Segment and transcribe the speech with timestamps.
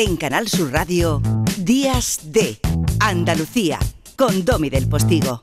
[0.00, 1.20] En Canal Sur Radio,
[1.56, 2.60] Días de
[3.00, 3.80] Andalucía,
[4.14, 5.42] con Domi del Postigo.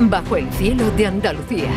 [0.00, 1.70] Bajo el cielo de Andalucía.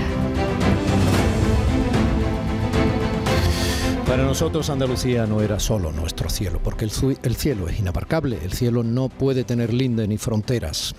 [4.07, 6.91] Para nosotros Andalucía no era solo nuestro cielo, porque el,
[7.21, 10.96] el, cielo es inabarcable, el cielo no puede tener linde ni fronteras,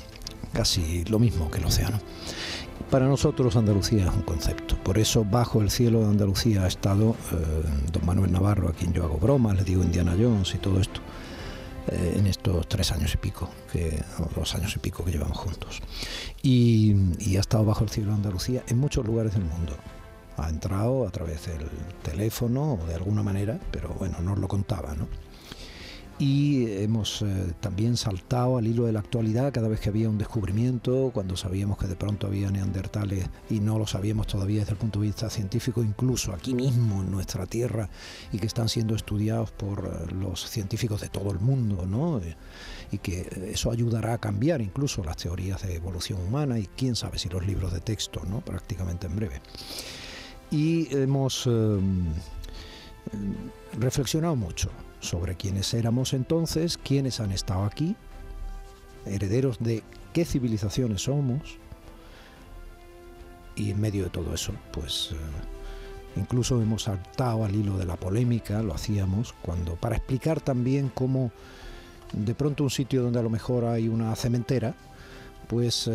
[0.52, 1.98] casi lo mismo que el océano.
[2.88, 7.14] Para nosotros Andalucía es un concepto, por eso bajo el cielo de Andalucía ha estado
[7.32, 10.80] eh, don Manuel Navarro, a quien yo hago bromas, le digo Indiana Jones y todo
[10.80, 11.00] esto,
[11.88, 14.02] eh, en estos tres años y pico, que,
[14.34, 15.80] dos años y pico que llevamos juntos.
[16.42, 19.76] Y, y ha estado bajo el cielo de Andalucía en muchos lugares del mundo
[20.40, 21.68] ha entrado a través del
[22.02, 25.06] teléfono o de alguna manera, pero bueno, nos lo contaba, ¿no?
[26.20, 30.18] Y hemos eh, también saltado al hilo de la actualidad cada vez que había un
[30.18, 34.76] descubrimiento, cuando sabíamos que de pronto había neandertales y no lo sabíamos todavía desde el
[34.76, 37.88] punto de vista científico, incluso aquí mismo en nuestra tierra,
[38.32, 42.20] y que están siendo estudiados por eh, los científicos de todo el mundo, ¿no?
[42.92, 47.18] y que eso ayudará a cambiar incluso las teorías de evolución humana y quién sabe
[47.18, 48.40] si los libros de texto, ¿no?
[48.40, 49.40] prácticamente en breve
[50.50, 51.78] y hemos eh,
[53.78, 54.70] reflexionado mucho
[55.00, 57.96] sobre quiénes éramos entonces, quiénes han estado aquí,
[59.06, 61.58] herederos de qué civilizaciones somos.
[63.56, 65.16] Y en medio de todo eso, pues eh,
[66.16, 71.30] incluso hemos saltado al hilo de la polémica, lo hacíamos cuando para explicar también cómo
[72.12, 74.74] de pronto un sitio donde a lo mejor hay una cementera,
[75.50, 75.90] pues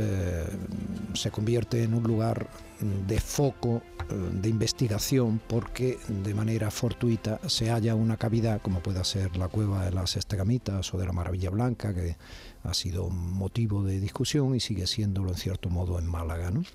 [1.14, 2.50] se convierte en un lugar
[2.82, 9.06] de foco eh, de investigación porque de manera fortuita se halla una cavidad como pueda
[9.06, 12.18] ser la cueva de las Estegamitas o de la Maravilla Blanca que
[12.64, 16.52] ha sido motivo de discusión y sigue siéndolo en cierto modo en Málaga.
[16.52, 16.66] ¿no?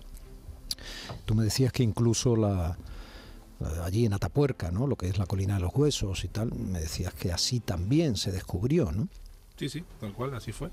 [1.26, 2.78] Tú me decías que incluso la,
[3.84, 4.86] allí en Atapuerca, ¿no?
[4.86, 8.16] lo que es la colina de los huesos y tal, me decías que así también
[8.16, 9.08] se descubrió, ¿no?
[9.58, 10.70] Sí, sí, tal cual, así fue.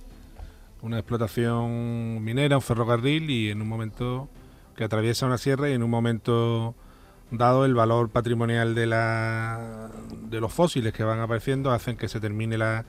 [0.81, 4.29] Una explotación minera, un ferrocarril y en un momento
[4.75, 6.75] que atraviesa una sierra y en un momento
[7.31, 9.89] dado el valor patrimonial de, la,
[10.29, 12.85] de los fósiles que van apareciendo hacen que se termine la,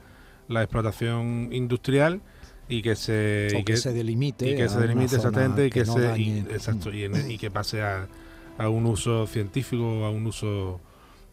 [0.47, 2.21] la explotación industrial
[2.69, 6.13] y que se que, se delimite y que se delimite exactamente y que, se
[6.53, 8.07] exacto, y, que pase a,
[8.57, 10.79] a, un uso científico a un uso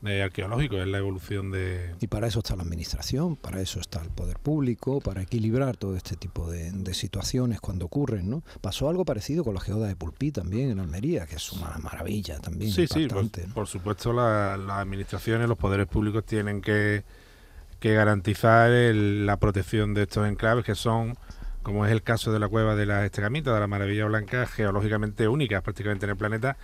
[0.09, 1.95] arqueológico, es la evolución de...
[2.01, 5.97] Y para eso está la administración, para eso está el poder público, para equilibrar todo
[5.97, 8.43] este tipo de, situaciones cuando ocurren, ¿no?
[8.61, 12.39] Pasó algo parecido con la geoda de Pulpí también en Almería, que es una maravilla
[12.39, 12.71] también.
[12.71, 13.09] Sí, sí,
[13.53, 17.05] por, supuesto las administraciones, los poderes públicos tienen que,
[17.81, 21.19] que garantizar la protección de estos enclaves que son
[21.67, 25.27] como es el caso de la cueva de las Estegamitas, de la Maravilla Blanca, geológicamente
[25.27, 26.57] únicas prácticamente en el planeta,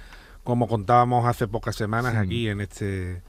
[0.44, 3.20] como contábamos hace pocas semanas aquí en este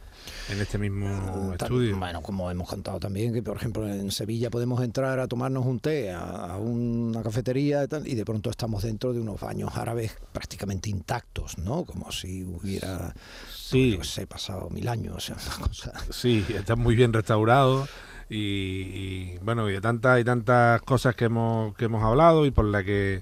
[0.50, 1.98] en este mismo ah, estudio.
[1.98, 5.80] Bueno, como hemos contado también, que por ejemplo en Sevilla podemos entrar a tomarnos un
[5.80, 10.16] té a, una cafetería y, tal, y de pronto estamos dentro de unos baños árabes
[10.32, 11.86] prácticamente intactos, ¿no?
[11.86, 13.14] Como si hubiera,
[13.53, 13.98] sí.
[14.03, 15.30] sé, pasado mil años.
[15.30, 15.94] Una cosa.
[16.12, 17.90] Sí, están muy bien restaurados.
[18.30, 22.66] Y, bueno, y de tantas y tantas cosas que hemos, que hemos hablado y por
[22.66, 23.22] la que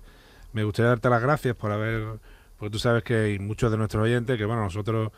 [0.54, 2.20] me gustaría darte las gracias por haber,
[2.58, 5.12] porque tú sabes que hay muchos de nuestros oyentes que, bueno, nosotros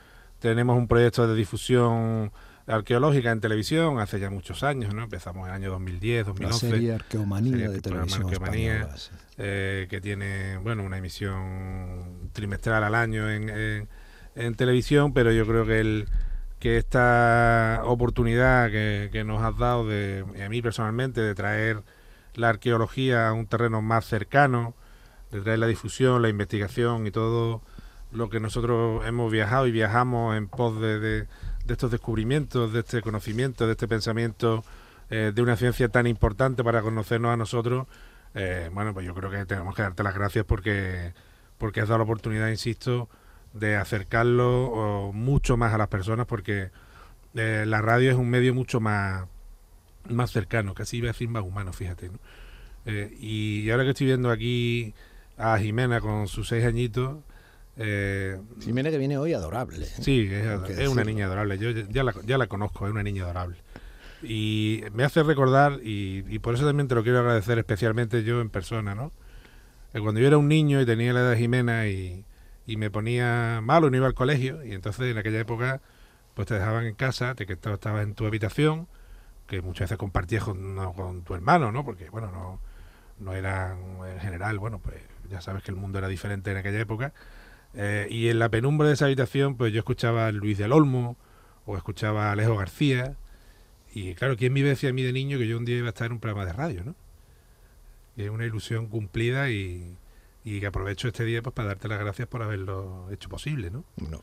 [0.43, 2.33] tenemos un proyecto de difusión
[2.67, 5.03] arqueológica en televisión hace ya muchos años, ¿no?
[5.03, 6.65] Empezamos en el año 2010, 2011.
[6.65, 8.89] La serie Arqueomanía de televisión Arqueomanía,
[9.37, 13.87] eh, que tiene, bueno, una emisión trimestral al año en,
[14.35, 16.09] en, televisión, pero yo creo que el
[16.59, 21.83] que esta oportunidad que, que, nos has dado de a mí personalmente de traer
[22.35, 24.75] la arqueología a un terreno más cercano,
[25.31, 27.61] de traer la difusión, la investigación y todo
[28.13, 31.27] lo que nosotros hemos viajado y viajamos en pos de,
[31.67, 34.63] estos descubrimientos, de este conocimiento, de este pensamiento
[35.09, 37.87] eh, de una ciencia tan importante para conocernos a nosotros,
[38.35, 41.13] eh, bueno, pues yo creo que tenemos que darte las gracias porque,
[41.57, 43.09] porque has dado la oportunidad, insisto,
[43.53, 46.71] de acercarlo mucho más a las personas porque
[47.35, 49.27] eh, la radio es un medio mucho más,
[50.09, 52.11] más cercano, casi iba a decir más humano, fíjate.
[53.19, 54.93] y ahora que estoy viendo aquí
[55.37, 57.17] a Jimena con sus seis añitos,
[57.77, 59.85] eh, Jimena que viene hoy adorable.
[59.85, 61.57] Sí, es, una niña adorable.
[61.57, 63.57] Yo ya la, ya la, conozco, es una niña adorable.
[64.21, 68.49] Y me hace recordar, y, por eso también te lo quiero agradecer especialmente yo en
[68.49, 69.11] persona, ¿no?
[69.91, 72.25] Que cuando yo era un niño y tenía la edad de Jimena y,
[72.65, 75.81] me ponía malo, no iba al colegio, y entonces en aquella época
[76.33, 78.87] pues te dejaban en casa, te que estabas en tu habitación,
[79.45, 81.85] que muchas veces compartías con, con tu hermano, ¿no?
[81.85, 82.59] Porque, bueno, no,
[83.19, 83.77] no eran
[84.07, 84.95] en general, bueno, pues
[85.29, 87.13] ya sabes que el mundo era diferente en aquella época
[87.75, 91.17] Eh, y en la penumbra de esa habitación, pues yo escuchaba a Luis del Olmo
[91.65, 93.15] o escuchaba a Alejo García.
[93.93, 95.89] Y claro, ¿quién me decía a mí de niño que yo un día iba a
[95.89, 96.95] estar en un programa de radio, no?
[98.17, 99.97] Es una ilusión cumplida y,
[100.45, 103.85] y que aprovecho este día pues para darte las gracias por haberlo hecho posible, ¿no?
[103.95, 104.21] Bueno,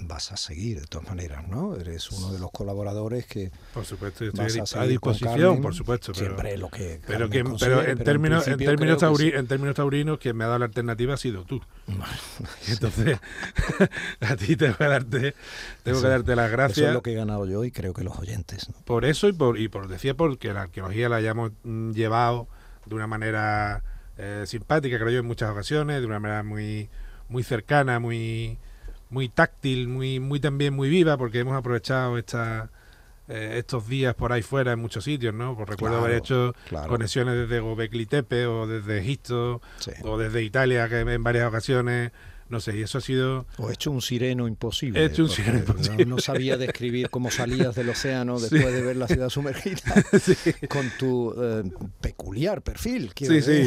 [0.00, 1.76] vas a seguir de todas maneras, ¿no?
[1.76, 6.56] Eres uno de los colaboradores que por supuesto estoy a, disposición, por supuesto, pero, siempre
[6.56, 10.60] lo que pero, pero en términos en, términos en términos taurinos quien me ha dado
[10.60, 11.60] la alternativa ha sido tú.
[12.68, 13.18] Entonces
[14.20, 15.34] a ti tengo que darte
[15.82, 16.78] tengo que darte las gracias.
[16.78, 18.70] Eso es lo que he ganado yo y creo que los oyentes.
[18.86, 22.48] Por eso y por y por decía porque la arqueología la hayamos mm, llevado
[22.86, 23.82] de una manera
[24.18, 26.88] eh, simpática, creo yo, en muchas ocasiones, de una manera muy,
[27.28, 28.58] muy cercana, muy,
[29.10, 32.70] muy táctil, muy, muy también muy viva, porque hemos aprovechado esta,
[33.28, 35.56] eh, estos días por ahí fuera en muchos sitios, ¿no?
[35.56, 36.54] Pues recuerdo haber hecho
[36.86, 39.62] conexiones desde Gobekli Tepe o desde Egipto
[40.02, 42.12] o desde Italia que en varias ocasiones
[42.48, 43.46] no sé, y eso ha sido...
[43.58, 45.00] O hecho un sireno imposible.
[45.00, 46.06] He hecho un sireno imposible.
[46.06, 49.80] No, sabía describir cómo salías del océano después de ver la ciudad sumergida
[50.68, 51.62] con tu eh,
[52.00, 53.12] peculiar perfil.
[53.16, 53.66] Sí, sí,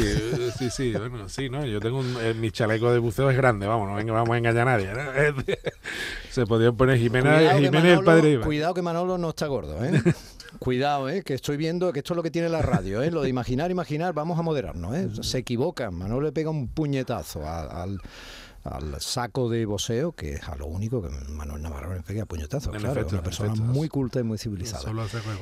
[0.58, 1.64] sí, sí, bueno, sí, ¿no?
[1.64, 4.68] Yo tengo un, eh, mi chaleco de buceo es grande, vamos, no vamos a engañar
[4.68, 4.88] a nadie.
[6.30, 10.02] Se podían poner Jimena, Jimena el padre Cuidado que Manolo no está gordo, ¿eh?
[10.58, 11.22] Cuidado, ¿eh?
[11.22, 13.10] que estoy viendo que esto es lo que tiene la radio, ¿eh?
[13.10, 14.96] lo de imaginar, imaginar, vamos a moderarnos.
[14.96, 15.08] ¿eh?
[15.22, 18.00] Se equivocan, Manolo le pega un puñetazo al, al
[19.00, 23.22] saco de boseo, que es a lo único que Manuel Navarro pega puñetazo, claro, una
[23.22, 24.92] persona muy culta y muy civilizada.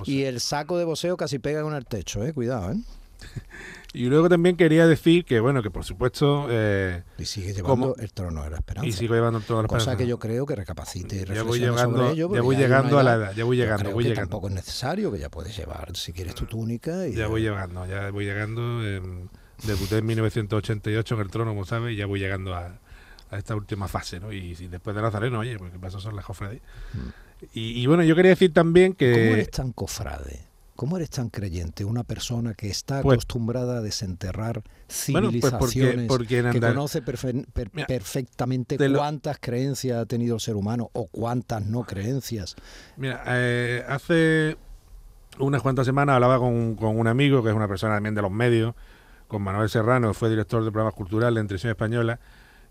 [0.05, 2.76] Y el saco de boseo casi pega con el techo, eh, cuidado, ¿eh?
[3.93, 6.49] Y luego también quería decir que, bueno, que por supuesto...
[6.50, 8.87] Eh, y sigue llevando el trono de la esperanza.
[8.87, 9.93] Y sigo llevando el trono de la esperanza.
[9.93, 13.14] Cosa que yo creo que recapacite y ya voy llegando, Ya voy llegando a la
[13.14, 13.90] edad, ya voy llegando.
[13.93, 14.20] Voy llegando.
[14.20, 17.06] tampoco es necesario, que ya puedes llevar, si quieres, tu túnica.
[17.08, 18.82] Y ya voy llegando, ya voy llegando.
[19.62, 22.79] debuté en 1988 en el trono, como sabes, y ya voy llegando a,
[23.31, 24.32] a esta última fase, ¿no?
[24.32, 26.62] Y, después de Nazareno, oye, porque pasó son las cofradías.
[26.94, 27.08] Mm.
[27.52, 29.12] Y, bueno, yo quería decir también que...
[29.12, 30.46] ¿Cómo eres tan cofrade?
[30.75, 31.84] ¿Cómo eres tan creyente?
[31.84, 39.99] Una persona que está pues acostumbrada a desenterrar pues civilizaciones, que conoce perfectamente cuántas creencias
[39.99, 42.56] ha tenido el ser humano o cuántas no creencias.
[42.96, 44.56] Mira, eh, hace
[45.38, 48.31] unas cuantas semanas hablaba con, con, un amigo que es una persona también de los
[48.31, 48.75] medios,
[49.29, 52.20] con Manuel Serrano, fue director de programas culturales de Televisión Española,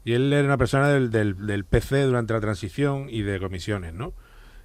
[0.06, 4.14] y él era una persona del, del, PC durante la transición y de comisiones, ¿no?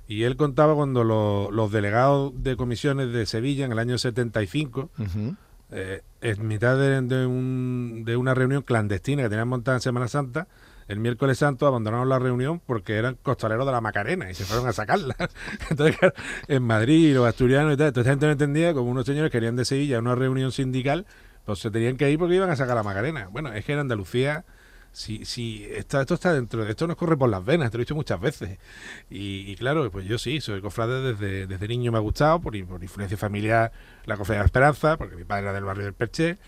[0.06, 4.90] Y él contaba cuando los delegados de comisiones de Sevilla en el año 75,
[5.70, 10.46] eh, en mitad de, un, de, una reunión clandestina que tenían montada en Semana Santa,
[10.88, 14.66] el miércoles santo abandonaron la reunión porque eran costaleros de la Macarena y se fueron
[14.66, 15.14] a sacarla.
[15.70, 15.96] Entonces,
[16.48, 19.64] en Madrid, los asturianos y tal, entonces gente no entendía como unos señores querían de
[19.64, 21.06] Sevilla una reunión sindical,
[21.46, 23.28] pues se tenían que ir porque iban a sacar la Macarena.
[23.30, 24.44] Bueno, es que en Andalucía
[24.92, 27.94] si, si esto, está dentro, esto nos corre por las venas, te lo he dicho
[27.94, 28.58] muchas veces.
[29.08, 32.82] Y, claro, pues yo sí, soy cofrade desde, desde niño me ha gustado, por, por
[32.82, 33.72] influencia familiar,
[34.04, 36.38] la cofradía de la Esperanza, porque mi padre era del barrio del Perche.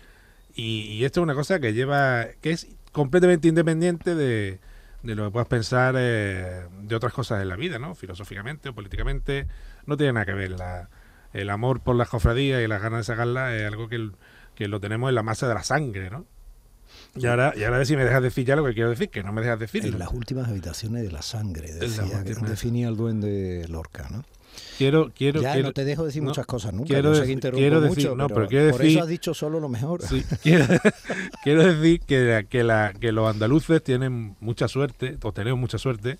[0.55, 4.59] Y, esto es una cosa que lleva, que es completamente independiente de,
[5.03, 7.95] de lo que puedas pensar eh, de otras cosas en la vida, ¿no?
[7.95, 9.47] Filosóficamente o políticamente,
[9.85, 10.55] no tiene nada que ver.
[11.33, 14.11] El amor por las cofradías y las ganas de sacarlas es algo que,
[14.53, 16.25] que lo tenemos en la masa de la sangre, ¿no?
[17.15, 19.09] Y ahora, y ahora a ver si me dejas decir ya lo que quiero decir,
[19.09, 19.85] que no me dejas decir.
[19.85, 24.23] En las últimas habitaciones de la sangre, decía, que definía el duende Lorca, ¿no?
[24.77, 26.87] Quiero, quiero, ya no te dejo decir muchas cosas nunca.
[26.87, 29.69] Quiero, decir, quiero decir, mucho, no, pero, quiero decir, por eso has dicho solo lo
[29.69, 30.01] mejor.
[30.43, 36.19] quiero, decir que, que, la, que los andaluces tienen mucha suerte, o tenemos mucha suerte,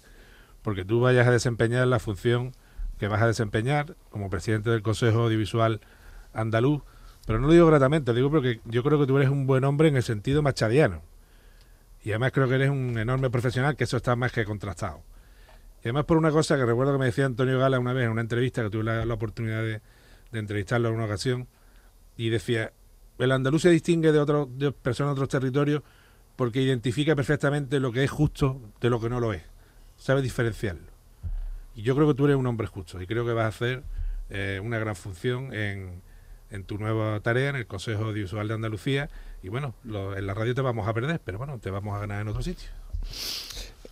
[0.61, 2.53] porque tú vayas a desempeñar la función
[2.99, 5.81] que vas a desempeñar como presidente del Consejo Audiovisual
[6.33, 6.83] Andaluz
[7.25, 9.87] pero no lo digo gratamente, digo porque yo creo que tú eres un buen hombre
[9.87, 11.01] en el sentido machadiano.
[12.03, 15.01] Y además creo que eres un enorme profesional, que eso está más que contrastado.
[15.79, 18.11] Y además por una cosa que recuerdo que me decía Antonio Gala una vez en
[18.11, 19.81] una entrevista, que tuve la, oportunidad de,
[20.33, 21.47] entrevistarlo en una ocasión,
[22.17, 22.73] y decía,
[23.19, 25.81] el andaluz se distingue de, otros de personas de otros territorios
[26.35, 29.43] porque identifica perfectamente lo que es justo de lo que no lo es.
[29.97, 30.91] Sabe diferenciarlo.
[31.75, 33.83] Y yo creo que tú eres un hombre justo y creo que vas a hacer
[34.29, 36.01] eh, una gran función en,
[36.53, 39.09] en tu nueva tarea en el Consejo Audiovisual de Andalucía
[39.41, 42.21] y bueno, en la radio te vamos a perder, pero bueno, te vamos a ganar
[42.21, 42.69] en otro sitio.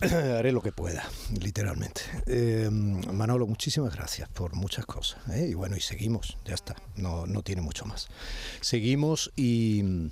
[0.00, 1.04] Haré lo que pueda,
[1.40, 2.02] literalmente.
[2.26, 5.20] Eh, Manolo, muchísimas gracias por muchas cosas.
[5.30, 5.48] ¿eh?
[5.50, 8.08] Y bueno, y seguimos, ya está, no, no tiene mucho más.
[8.60, 10.10] Seguimos y,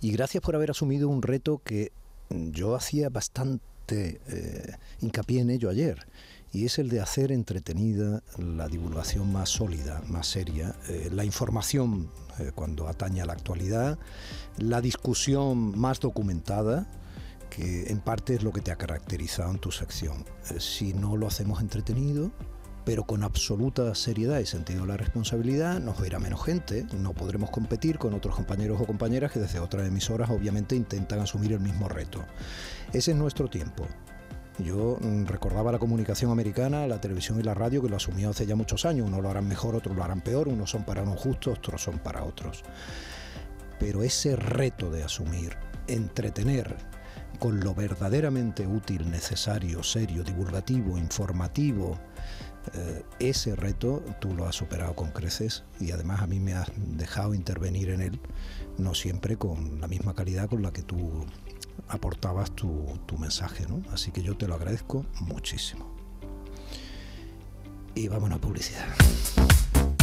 [0.00, 1.92] y, gracias por haber asumido un reto que
[2.30, 3.62] yo hacía bastante
[4.28, 6.06] eh, hincapié en ello ayer
[6.52, 12.10] y es el de hacer entretenida la divulgación más sólida, más seria, eh, la información
[12.38, 13.98] eh, cuando atañe a la actualidad,
[14.58, 16.86] la discusión más documentada
[17.48, 20.24] que en parte es lo que te ha caracterizado en tu sección.
[20.50, 22.30] Eh, si no lo hacemos entretenido,
[22.84, 27.50] pero con absoluta seriedad y sentido de la responsabilidad, nos verá menos gente, no podremos
[27.50, 31.88] competir con otros compañeros o compañeras que desde otras emisoras obviamente intentan asumir el mismo
[31.88, 32.24] reto.
[32.92, 33.86] Ese es nuestro tiempo.
[34.58, 38.46] Yo mm, recordaba la comunicación americana, la televisión y la radio que lo asumió hace
[38.46, 39.06] ya muchos años.
[39.06, 41.98] Unos lo harán mejor, otros lo harán peor, unos son para unos justos, otros son
[41.98, 42.62] para otros.
[43.78, 45.56] Pero ese reto de asumir,
[45.88, 46.76] entretener,
[47.38, 51.98] con lo verdaderamente útil, necesario, serio, divulgativo, informativo,
[52.74, 56.70] eh, ese reto tú lo has superado con creces y además a mí me has
[56.76, 58.20] dejado intervenir en él,
[58.78, 61.26] no siempre con la misma calidad con la que tú
[61.88, 63.82] aportabas tu, tu mensaje, ¿no?
[63.92, 65.92] Así que yo te lo agradezco muchísimo.
[67.94, 68.86] Y vamos a publicidad.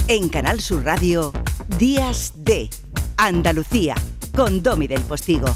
[0.08, 1.32] En Canal Sur Radio,
[1.78, 2.70] Días de
[3.18, 3.96] Andalucía,
[4.36, 5.48] con Domi del Postigo.